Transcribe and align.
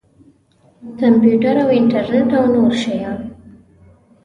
کمپیوټر 0.99 1.55
او 1.63 1.69
انټرنټ 1.79 2.29
او 2.37 2.43
نور 2.55 2.73
شیان. 2.83 3.19